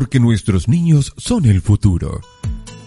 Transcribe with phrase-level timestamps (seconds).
[0.00, 2.22] porque nuestros niños son el futuro.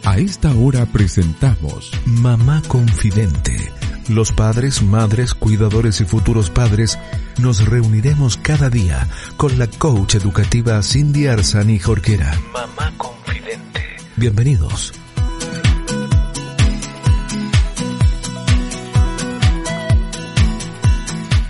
[0.03, 3.71] A esta hora presentamos Mamá Confidente.
[4.09, 6.97] Los padres, madres, cuidadores y futuros padres
[7.39, 9.07] nos reuniremos cada día
[9.37, 12.35] con la coach educativa Cindy Arzani Jorquera.
[12.51, 13.97] Mamá Confidente.
[14.15, 14.91] Bienvenidos.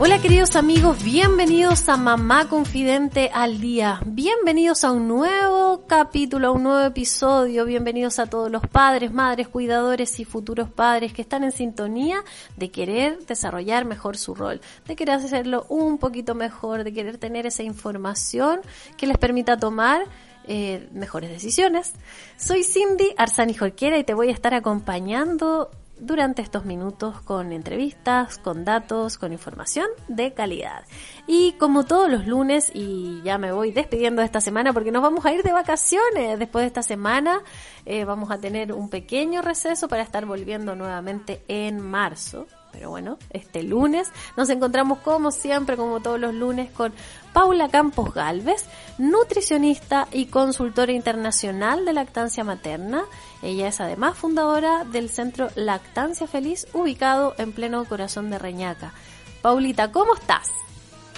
[0.06, 6.52] Hola queridos amigos, bienvenidos a Mamá Confidente al Día, bienvenidos a un nuevo capítulo, a
[6.52, 11.46] un nuevo episodio, bienvenidos a todos los padres, madres, cuidadores y futuros padres que están
[11.46, 12.22] en sintonía
[12.58, 17.46] de querer desarrollar mejor su rol, de querer hacerlo un poquito mejor, de querer tener
[17.46, 18.60] esa información
[18.98, 20.04] que les permita tomar
[20.50, 21.94] eh, mejores decisiones.
[22.36, 25.72] Soy Cindy Arzani Jorquera y te voy a estar acompañando
[26.06, 30.84] durante estos minutos con entrevistas, con datos, con información de calidad.
[31.28, 35.02] Y como todos los lunes, y ya me voy despidiendo de esta semana porque nos
[35.02, 36.38] vamos a ir de vacaciones.
[36.40, 37.42] Después de esta semana
[37.86, 42.48] eh, vamos a tener un pequeño receso para estar volviendo nuevamente en marzo.
[42.74, 46.92] Pero bueno, este lunes nos encontramos como siempre, como todos los lunes, con
[47.32, 48.66] Paula Campos Galvez,
[48.98, 53.06] nutricionista y consultora internacional de lactancia materna.
[53.42, 58.94] Ella es además fundadora del centro Lactancia Feliz, ubicado en pleno corazón de Reñaca.
[59.42, 60.50] Paulita, ¿cómo estás?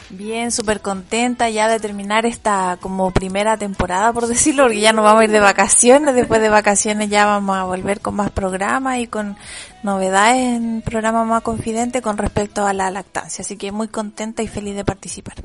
[0.10, 5.04] Bien, súper contenta ya de terminar esta como primera temporada, por decirlo, porque ya nos
[5.04, 6.14] vamos a ir de vacaciones.
[6.14, 9.36] Después de vacaciones ya vamos a volver con más programas y con
[9.82, 13.42] novedades en programa más confidente con respecto a la lactancia.
[13.42, 15.36] Así que muy contenta y feliz de participar.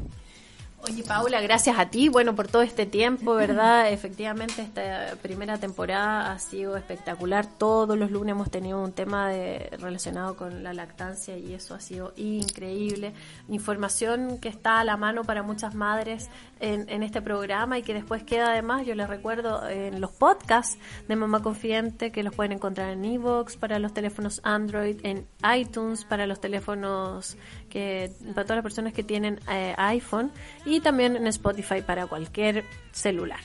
[0.82, 3.88] Oye, Paula, gracias a ti, bueno, por todo este tiempo, ¿verdad?
[3.92, 7.46] Efectivamente, esta primera temporada ha sido espectacular.
[7.46, 11.80] Todos los lunes hemos tenido un tema de, relacionado con la lactancia y eso ha
[11.80, 13.12] sido increíble.
[13.50, 17.92] Información que está a la mano para muchas madres en, en este programa y que
[17.92, 22.52] después queda además, yo les recuerdo, en los podcasts de Mamá Confidente, que los pueden
[22.52, 27.36] encontrar en Evox para los teléfonos Android, en iTunes para los teléfonos
[27.70, 30.30] que para todas las personas que tienen eh, iPhone
[30.66, 33.40] y también en Spotify para cualquier celular.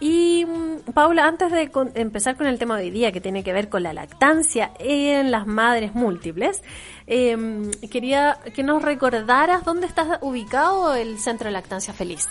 [0.00, 3.52] Y mm, Paula, antes de empezar con el tema de hoy día que tiene que
[3.52, 6.62] ver con la lactancia en las madres múltiples,
[7.06, 12.28] em, quería que nos recordaras dónde está ubicado el Centro de Lactancia Feliz.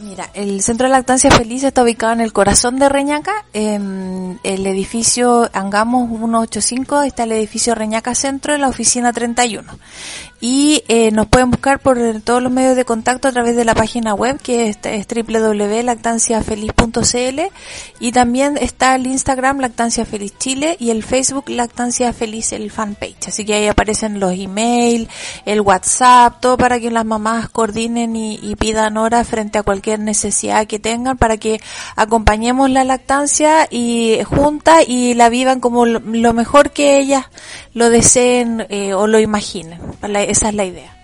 [0.00, 4.66] Mira, el Centro de Lactancia Feliz está ubicado en el corazón de Reñaca, en el
[4.66, 9.70] edificio Angamos 185, está el edificio Reñaca Centro, en la oficina 31
[10.40, 13.74] y eh, nos pueden buscar por todos los medios de contacto a través de la
[13.74, 17.40] página web que es, es www.lactanciafeliz.cl
[18.00, 23.28] y también está el Instagram Lactancia Feliz Chile y el Facebook Lactancia Feliz el fanpage.
[23.28, 25.10] Así que ahí aparecen los emails,
[25.44, 30.66] el WhatsApp, todo para que las mamás coordinen y, pidan hora frente a cualquier necesidad
[30.66, 31.60] que tengan para que
[31.96, 37.26] acompañemos la lactancia y juntas y la vivan como lo, mejor que ellas
[37.74, 39.80] lo deseen eh, o lo imaginen.
[40.02, 41.00] Esa es la idea.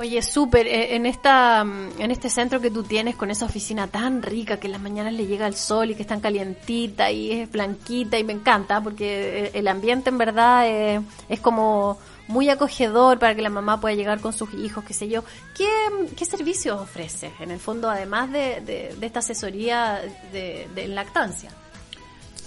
[0.00, 4.22] Oye, súper, eh, en esta en este centro que tú tienes con esa oficina tan
[4.22, 7.32] rica que en las mañanas le llega el sol y que es tan calientita y
[7.32, 11.98] es blanquita y me encanta porque eh, el ambiente en verdad eh, es como
[12.30, 15.24] muy acogedor para que la mamá pueda llegar con sus hijos, qué sé yo.
[15.54, 15.68] ¿Qué,
[16.16, 20.00] qué servicios ofrece en el fondo además de, de, esta asesoría
[20.32, 21.50] de, de, lactancia?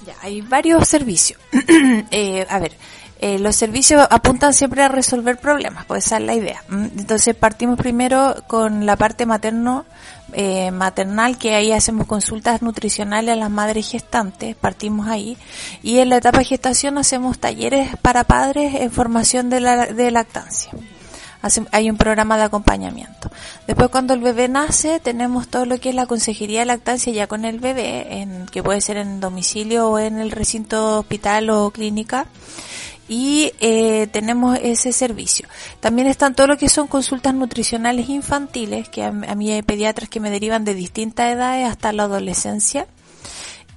[0.05, 1.39] Ya, hay varios servicios.
[2.11, 2.73] eh, a ver,
[3.19, 6.63] eh, los servicios apuntan siempre a resolver problemas, pues esa es la idea.
[6.69, 9.85] Entonces partimos primero con la parte materno,
[10.33, 15.38] eh, maternal, que ahí hacemos consultas nutricionales a las madres gestantes, partimos ahí.
[15.81, 20.11] Y en la etapa de gestación hacemos talleres para padres en formación de, la, de
[20.11, 20.71] lactancia
[21.71, 23.29] hay un programa de acompañamiento.
[23.67, 27.27] Después cuando el bebé nace tenemos todo lo que es la consejería de lactancia ya
[27.27, 31.71] con el bebé, en, que puede ser en domicilio o en el recinto hospital o
[31.71, 32.27] clínica
[33.09, 35.47] y eh, tenemos ese servicio.
[35.80, 40.09] También están todo lo que son consultas nutricionales infantiles, que a, a mí hay pediatras
[40.09, 42.88] que me derivan de distintas edades hasta la adolescencia.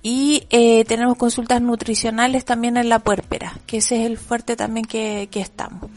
[0.03, 4.87] Y eh, tenemos consultas nutricionales también en la puérpera, que ese es el fuerte también
[4.87, 5.91] que, que estamos.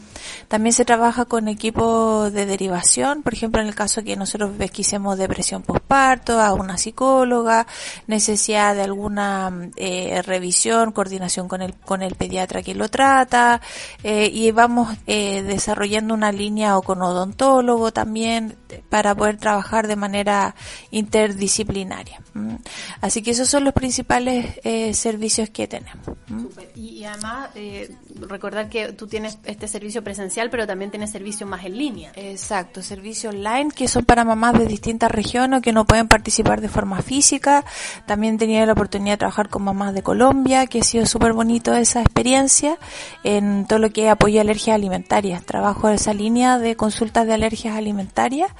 [0.48, 5.18] También se trabaja con equipos de derivación, por ejemplo, en el caso que nosotros pesquisemos
[5.18, 7.66] depresión postparto, a una psicóloga,
[8.06, 13.60] necesidad de alguna eh, revisión, coordinación con el, con el pediatra que lo trata,
[14.02, 18.56] eh, y vamos eh, desarrollando una línea o con odontólogo también
[18.88, 20.54] para poder trabajar de manera
[20.90, 22.20] interdisciplinaria.
[22.34, 22.56] ¿Mm?
[23.00, 26.06] Así que esos son los principales eh, servicios que tenemos.
[26.28, 26.46] ¿Mm?
[26.76, 30.19] Y, además, eh, recordar que tú tienes este servicio presente
[30.50, 32.12] pero también tiene servicios más en línea.
[32.16, 36.68] Exacto, servicios online que son para mamás de distintas regiones que no pueden participar de
[36.68, 37.64] forma física.
[38.06, 41.74] También tenía la oportunidad de trabajar con mamás de Colombia, que ha sido súper bonito
[41.74, 42.78] esa experiencia
[43.24, 45.44] en todo lo que es apoyo a alergias alimentarias.
[45.44, 48.50] Trabajo en esa línea de consultas de alergias alimentarias,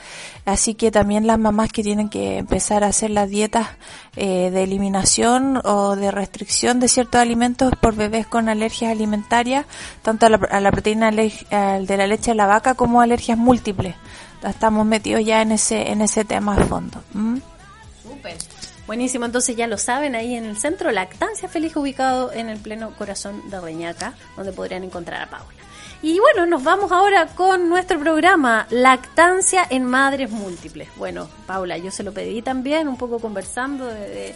[0.45, 3.69] así que también las mamás que tienen que empezar a hacer las dietas
[4.17, 9.67] eh, de eliminación o de restricción de ciertos alimentos por bebés con alergias alimentarias,
[10.03, 11.11] tanto a la, proteína
[11.51, 13.95] de la leche de la vaca como alergias múltiples.
[14.43, 17.03] Estamos metidos ya en ese, en ese tema de fondo.
[17.13, 17.39] ¿Mm?
[18.87, 22.91] Buenísimo, entonces ya lo saben, ahí en el centro Lactancia Feliz, ubicado en el pleno
[22.97, 25.61] corazón de Reñaca, donde podrían encontrar a Paula.
[26.03, 30.89] Y bueno, nos vamos ahora con nuestro programa Lactancia en Madres Múltiples.
[30.97, 34.35] Bueno, Paula, yo se lo pedí también, un poco conversando de,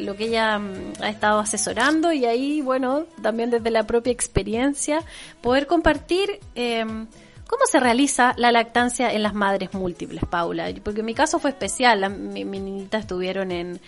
[0.00, 5.02] lo que ella mm, ha estado asesorando y ahí, bueno, también desde la propia experiencia,
[5.40, 7.06] poder compartir em,
[7.46, 10.72] cómo se realiza la lactancia en las madres múltiples, Paula.
[10.82, 13.80] Porque mi caso fue especial, mi, mi niñita estuvieron en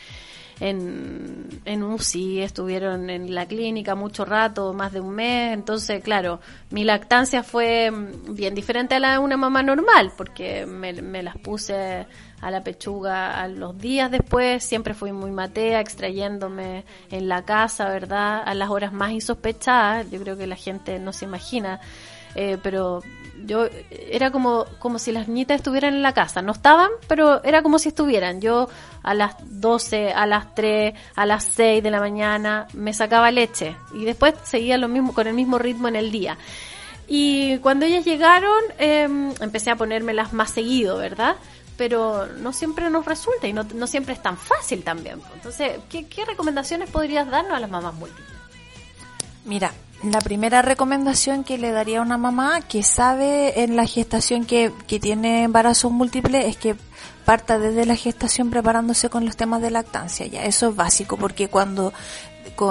[0.60, 6.40] en, en UCI, estuvieron en la clínica mucho rato, más de un mes, entonces claro,
[6.70, 11.36] mi lactancia fue mm, bien diferente a la de una mamá normal, porque me las
[11.38, 12.06] puse
[12.40, 17.88] a la pechuga a los días después, siempre fui muy matea, extrayéndome en la casa,
[17.88, 18.42] ¿verdad?
[18.44, 21.80] A las horas más insospechadas, yo creo que la gente no se imagina,
[22.34, 23.02] eh, pero
[23.44, 26.42] yo era como, como si las niñitas estuvieran en la casa.
[26.42, 28.40] No estaban, pero era como si estuvieran.
[28.40, 28.68] Yo
[29.02, 33.76] a las 12, a las 3, a las 6 de la mañana me sacaba leche
[33.94, 36.36] y después seguía lo mismo, con el mismo ritmo en el día.
[37.06, 41.36] Y cuando ellas llegaron, em, empecé a ponérmelas más seguido, ¿verdad?
[41.78, 45.22] Pero no siempre nos resulta y no, no siempre es tan fácil también.
[45.32, 48.26] Entonces, ¿qué, ¿qué recomendaciones podrías darnos a las mamás múltiples?
[49.46, 49.72] Mira,
[50.02, 54.72] la primera recomendación que le daría a una mamá que sabe en la gestación que,
[54.86, 56.76] que tiene embarazos múltiples es que
[57.24, 60.26] parta desde la gestación preparándose con los temas de lactancia.
[60.26, 61.92] Ya, eso es básico porque cuando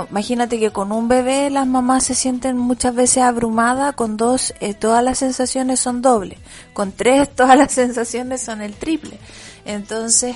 [0.09, 4.73] imagínate que con un bebé las mamás se sienten muchas veces abrumadas, con dos eh,
[4.73, 6.39] todas las sensaciones son dobles,
[6.73, 9.19] con tres todas las sensaciones son el triple.
[9.65, 10.35] Entonces,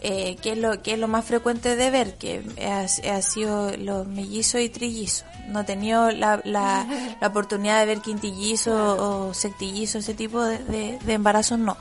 [0.00, 2.16] eh, ¿qué, es lo, ¿qué es lo más frecuente de ver?
[2.16, 6.86] Que ha, sido los mellizos y trillizos no he tenido la, la,
[7.22, 11.76] oportunidad de ver quintillizo o sectillizo, ese tipo de, de, embarazos, no.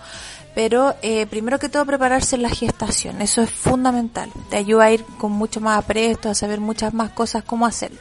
[0.53, 4.29] Pero eh, primero que todo prepararse en la gestación, eso es fundamental.
[4.49, 7.99] Te ayuda a ir con mucho más apresto, a saber muchas más cosas cómo hacerlo.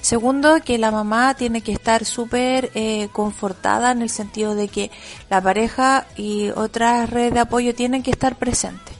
[0.00, 4.90] Segundo, que la mamá tiene que estar súper eh, confortada en el sentido de que
[5.28, 8.96] la pareja y otras redes de apoyo tienen que estar presentes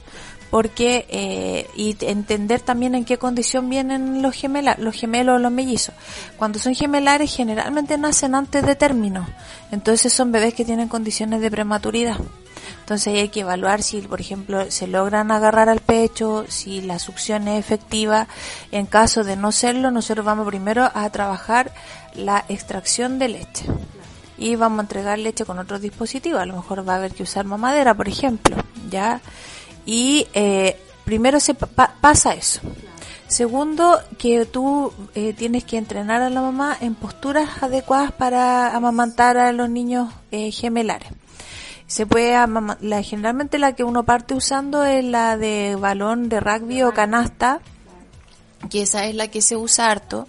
[0.53, 5.51] porque eh, y entender también en qué condición vienen los gemelos, los gemelos o los
[5.51, 5.95] mellizos.
[6.37, 9.27] Cuando son gemelares generalmente nacen antes de término,
[9.71, 12.17] entonces son bebés que tienen condiciones de prematuridad.
[12.79, 17.47] Entonces hay que evaluar si, por ejemplo, se logran agarrar al pecho, si la succión
[17.47, 18.27] es efectiva.
[18.71, 21.71] En caso de no serlo, nosotros vamos primero a trabajar
[22.15, 23.65] la extracción de leche.
[24.37, 26.41] Y vamos a entregar leche con otros dispositivos.
[26.41, 28.55] A lo mejor va a haber que usar mamadera, por ejemplo.
[28.89, 29.21] Ya
[29.85, 32.61] y eh, primero se pasa eso.
[33.27, 39.37] Segundo, que tú eh, tienes que entrenar a la mamá en posturas adecuadas para amamantar
[39.37, 41.09] a los niños eh, gemelares.
[41.93, 42.33] Se puede
[42.79, 47.59] la, generalmente la que uno parte usando es la de balón de rugby o canasta,
[48.71, 50.27] que esa es la que se usa harto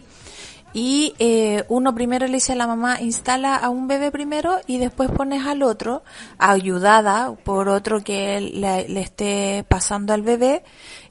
[0.75, 4.77] y eh, uno primero le dice a la mamá, instala a un bebé primero y
[4.77, 6.03] después pones al otro,
[6.37, 10.65] ayudada por otro que le, esté pasando al bebé.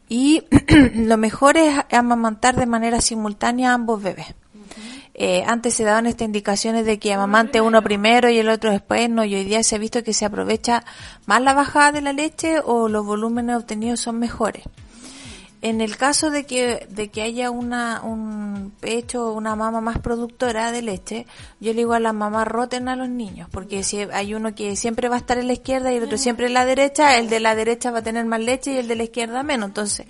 [0.07, 0.43] Y
[0.93, 4.35] lo mejor es amamantar de manera simultánea a ambos bebés.
[5.15, 9.09] Eh, antes se daban estas indicaciones de que amamante uno primero y el otro después,
[9.09, 10.83] no, y hoy día se ha visto que se aprovecha
[11.25, 14.63] más la bajada de la leche o los volúmenes obtenidos son mejores.
[15.61, 19.97] En el caso de que, de que haya una, un pecho o una mama más
[19.99, 21.25] productora de leche,
[21.61, 24.75] yo le digo a las mamás roten a los niños, porque si hay uno que
[24.75, 27.29] siempre va a estar en la izquierda y el otro siempre en la derecha, el
[27.29, 29.69] de la derecha va a tener más leche y el de la izquierda menos.
[29.69, 30.05] Entonces,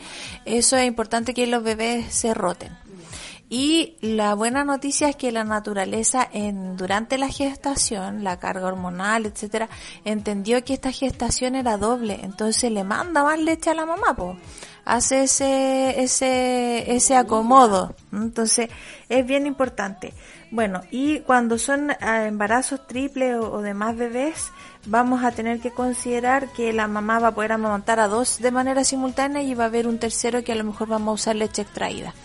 [0.45, 2.71] eso es importante que los bebés se roten.
[3.55, 9.27] Y la buena noticia es que la naturaleza en durante la gestación, la carga hormonal,
[9.27, 9.69] etcétera,
[10.05, 14.37] entendió que esta gestación era doble, entonces le manda más leche a la mamá, pues
[14.85, 17.95] hace ese, ese, ese acomodo.
[18.11, 18.71] Entonces,
[19.07, 20.15] es bien importante.
[20.49, 24.51] Bueno, y cuando son ah, embarazos triples o, de más bebés,
[24.87, 28.49] vamos a tener que considerar que la mamá va a poder amamantar a dos de
[28.49, 31.35] manera simultánea y va a haber un tercero que a lo mejor vamos a usar
[31.35, 32.15] leche extraída.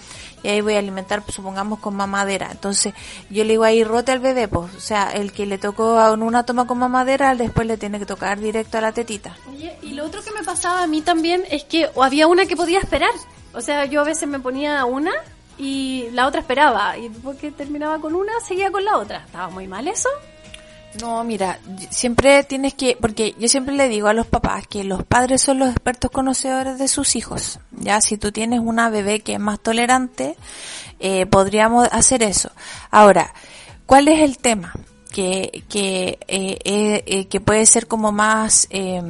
[0.42, 2.48] Y ahí voy a alimentar, supongamos, con mamadera.
[2.50, 2.94] Entonces,
[3.30, 6.12] yo le digo ahí, rote al bebé, pues, o sea, el que le tocó a
[6.12, 9.36] una toma con mamadera, después le tiene que tocar directo a la tetita.
[9.50, 12.56] Oye, y lo otro que me pasaba a mí también es que había una que
[12.56, 13.10] podía esperar.
[13.54, 15.12] O sea, yo a veces me ponía una
[15.58, 16.96] y la otra esperaba.
[16.96, 19.24] Y porque terminaba con una, seguía con la otra.
[19.24, 20.08] ¿Estaba muy mal eso?
[21.00, 21.58] No, mira,
[21.90, 25.58] siempre tienes que, porque yo siempre le digo a los papás que los padres son
[25.58, 27.60] los expertos conocedores de sus hijos.
[27.72, 30.36] Ya, si tú tienes una bebé que es más tolerante,
[30.98, 32.50] eh, podríamos hacer eso.
[32.90, 33.32] Ahora,
[33.86, 34.72] ¿cuál es el tema?
[35.12, 39.02] que, que, eh, eh, eh, que puede ser como más eh,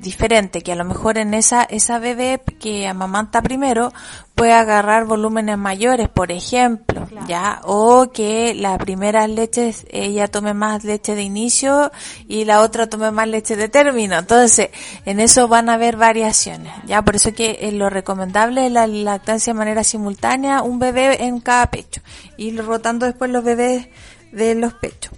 [0.00, 3.92] diferente, que a lo mejor en esa, esa bebé que amamanta primero
[4.34, 6.91] puede agarrar volúmenes mayores, por ejemplo,
[7.26, 11.90] ya, o que la primera leche ella tome más leche de inicio
[12.28, 14.18] y la otra tome más leche de término.
[14.18, 14.70] Entonces,
[15.04, 19.52] en eso van a haber variaciones, ya, por eso que lo recomendable es la lactancia
[19.52, 22.00] de manera simultánea, un bebé en cada pecho,
[22.36, 23.88] y rotando después los bebés
[24.32, 25.12] de los pechos.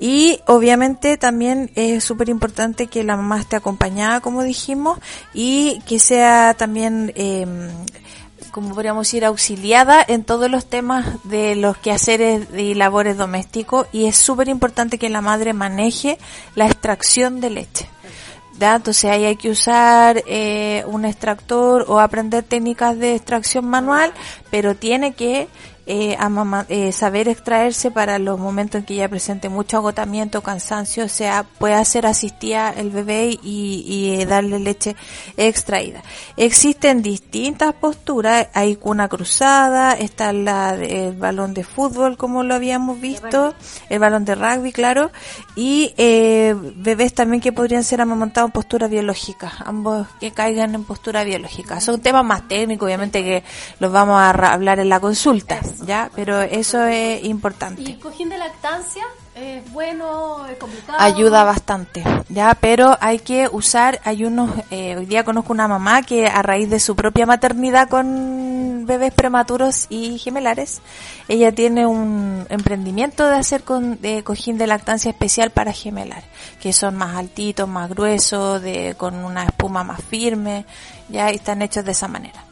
[0.00, 4.98] Y obviamente también es súper importante que la mamá esté acompañada, como dijimos,
[5.34, 7.46] y que sea también, eh,
[8.50, 13.86] como podríamos decir, auxiliada en todos los temas de los quehaceres y labores domésticos.
[13.92, 16.18] Y es súper importante que la madre maneje
[16.54, 17.88] la extracción de leche.
[18.60, 24.12] Entonces ahí hay que usar eh, un extractor o aprender técnicas de extracción manual,
[24.50, 25.48] pero tiene que
[25.86, 31.04] eh, a eh, saber extraerse para los momentos en que ella presente mucho agotamiento, cansancio,
[31.04, 34.96] o sea, puede ser asistida el bebé y, y darle leche
[35.36, 36.02] extraída.
[36.36, 43.00] Existen distintas posturas, hay cuna cruzada, está la el balón de fútbol como lo habíamos
[43.00, 43.54] visto,
[43.88, 45.10] el balón de rugby, claro,
[45.54, 50.84] y eh, bebés también que podrían ser amamantados en postura biológica, ambos que caigan en
[50.84, 51.80] postura biológica.
[51.80, 53.42] Son temas más técnicos, obviamente que
[53.78, 55.60] los vamos a hablar en la consulta.
[55.84, 56.10] ¿Ya?
[56.14, 57.82] Pero eso es importante.
[57.82, 59.04] ¿Y cojín de lactancia?
[59.34, 60.46] ¿Es bueno?
[60.48, 60.98] ¿Es complicado?
[61.00, 62.56] Ayuda bastante, ¿ya?
[62.60, 66.68] Pero hay que usar, hay unos, eh, hoy día conozco una mamá que a raíz
[66.68, 70.82] de su propia maternidad con bebés prematuros y gemelares,
[71.28, 76.24] ella tiene un emprendimiento de hacer con de cojín de lactancia especial para gemelar,
[76.60, 80.66] que son más altitos, más gruesos, de, con una espuma más firme,
[81.08, 82.49] ya, y están hechos de esa manera.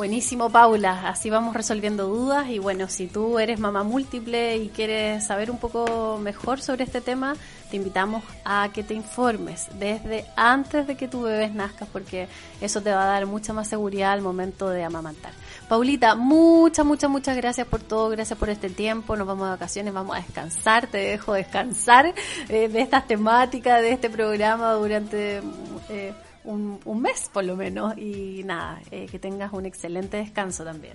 [0.00, 1.10] Buenísimo, Paula.
[1.10, 2.48] Así vamos resolviendo dudas.
[2.48, 7.02] Y bueno, si tú eres mamá múltiple y quieres saber un poco mejor sobre este
[7.02, 7.36] tema,
[7.70, 12.28] te invitamos a que te informes desde antes de que tu bebé nazca, porque
[12.62, 15.32] eso te va a dar mucha más seguridad al momento de amamantar.
[15.68, 19.16] Paulita, muchas, muchas, muchas gracias por todo, gracias por este tiempo.
[19.16, 22.14] Nos vamos de vacaciones, vamos a descansar, te dejo descansar
[22.48, 25.42] eh, de estas temáticas, de este programa durante.
[25.90, 30.64] Eh, un, un mes por lo menos y nada, eh, que tengas un excelente descanso
[30.64, 30.94] también.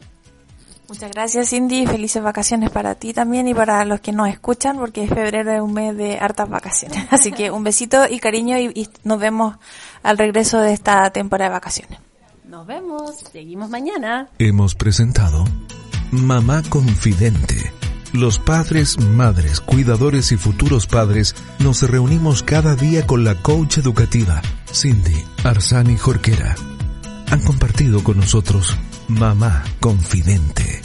[0.87, 5.07] Muchas gracias Cindy, felices vacaciones para ti también y para los que nos escuchan porque
[5.07, 7.07] febrero es un mes de hartas vacaciones.
[7.11, 9.55] Así que un besito y cariño y, y nos vemos
[10.03, 11.99] al regreso de esta temporada de vacaciones.
[12.43, 14.29] Nos vemos, seguimos mañana.
[14.37, 15.43] Hemos presentado
[16.11, 17.74] Mamá Confidente.
[18.15, 24.41] Los padres, madres, cuidadores y futuros padres nos reunimos cada día con la coach educativa,
[24.71, 26.55] Cindy Arsani Jorquera.
[27.29, 28.77] Han compartido con nosotros
[29.09, 30.84] Mamá Confidente.